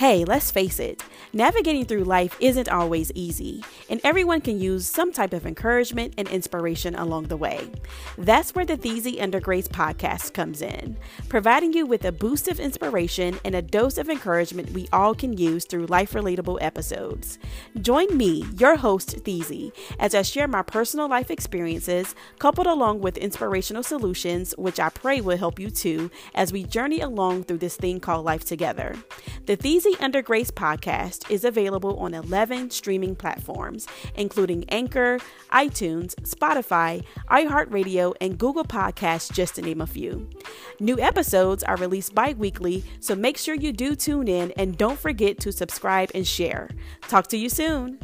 Hey, 0.00 0.24
let's 0.24 0.50
face 0.50 0.80
it, 0.80 1.02
navigating 1.34 1.84
through 1.84 2.04
life 2.04 2.34
isn't 2.40 2.70
always 2.70 3.12
easy, 3.14 3.62
and 3.90 4.00
everyone 4.02 4.40
can 4.40 4.58
use 4.58 4.86
some 4.86 5.12
type 5.12 5.34
of 5.34 5.44
encouragement 5.44 6.14
and 6.16 6.26
inspiration 6.26 6.94
along 6.94 7.24
the 7.24 7.36
way. 7.36 7.70
That's 8.16 8.54
where 8.54 8.64
the 8.64 8.78
Thezy 8.78 9.20
Under 9.20 9.40
Grace 9.40 9.68
podcast 9.68 10.32
comes 10.32 10.62
in, 10.62 10.96
providing 11.28 11.74
you 11.74 11.84
with 11.84 12.06
a 12.06 12.12
boost 12.12 12.48
of 12.48 12.58
inspiration 12.58 13.38
and 13.44 13.54
a 13.54 13.60
dose 13.60 13.98
of 13.98 14.08
encouragement 14.08 14.70
we 14.70 14.88
all 14.90 15.14
can 15.14 15.36
use 15.36 15.66
through 15.66 15.84
life 15.84 16.14
relatable 16.14 16.56
episodes. 16.62 17.38
Join 17.82 18.16
me, 18.16 18.46
your 18.56 18.76
host, 18.76 19.22
Thezy, 19.22 19.70
as 19.98 20.14
I 20.14 20.22
share 20.22 20.48
my 20.48 20.62
personal 20.62 21.10
life 21.10 21.30
experiences 21.30 22.14
coupled 22.38 22.68
along 22.68 23.02
with 23.02 23.18
inspirational 23.18 23.82
solutions, 23.82 24.54
which 24.56 24.80
I 24.80 24.88
pray 24.88 25.20
will 25.20 25.36
help 25.36 25.58
you 25.58 25.70
too 25.70 26.10
as 26.34 26.54
we 26.54 26.64
journey 26.64 27.00
along 27.00 27.44
through 27.44 27.58
this 27.58 27.76
thing 27.76 28.00
called 28.00 28.24
life 28.24 28.46
together. 28.46 28.96
The 29.46 29.56
Thezy 29.56 30.00
Under 30.00 30.22
Grace 30.22 30.50
podcast 30.50 31.30
is 31.30 31.44
available 31.44 31.98
on 31.98 32.14
11 32.14 32.70
streaming 32.70 33.16
platforms, 33.16 33.88
including 34.14 34.68
Anchor, 34.68 35.18
iTunes, 35.50 36.14
Spotify, 36.22 37.02
iHeartRadio, 37.30 38.14
and 38.20 38.38
Google 38.38 38.64
Podcasts, 38.64 39.32
just 39.32 39.56
to 39.56 39.62
name 39.62 39.80
a 39.80 39.86
few. 39.86 40.28
New 40.78 41.00
episodes 41.00 41.62
are 41.64 41.76
released 41.76 42.14
bi 42.14 42.34
weekly, 42.34 42.84
so 43.00 43.14
make 43.16 43.38
sure 43.38 43.54
you 43.54 43.72
do 43.72 43.96
tune 43.96 44.28
in 44.28 44.52
and 44.52 44.76
don't 44.76 44.98
forget 44.98 45.40
to 45.40 45.52
subscribe 45.52 46.10
and 46.14 46.26
share. 46.26 46.68
Talk 47.08 47.26
to 47.28 47.36
you 47.36 47.48
soon. 47.48 47.98